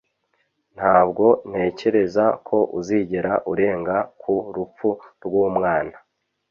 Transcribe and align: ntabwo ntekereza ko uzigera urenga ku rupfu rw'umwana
ntabwo 0.75 1.25
ntekereza 1.49 2.25
ko 2.47 2.57
uzigera 2.79 3.31
urenga 3.51 3.95
ku 4.21 4.33
rupfu 4.55 4.89
rw'umwana 5.25 5.95